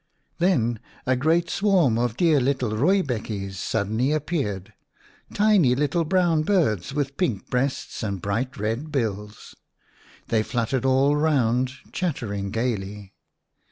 [0.39, 4.73] Then a great swarm of dear little rooibekkies 1 suddenly appeared,
[5.31, 9.53] tiny little brown birds with pink breasts and bright red bills.
[10.29, 13.13] They fluttered all round, chattering gaily.